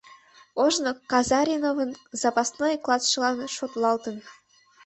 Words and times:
Ожно 0.63 0.91
Казариновын 1.11 1.91
запасной 2.21 2.73
клатшылан 2.83 3.35
шотлалтын. 3.55 4.17